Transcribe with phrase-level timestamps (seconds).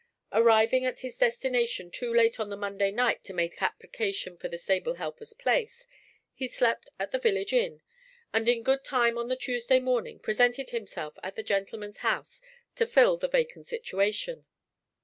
[0.33, 4.57] Arriving at his destination too late on the Monday night to make application for the
[4.57, 5.85] stablehelper's place,
[6.33, 7.83] he slept at the village inn,
[8.33, 12.41] and in good time on the Tuesday morning presented himself at the gentleman's house
[12.75, 14.47] to fill the vacant situation.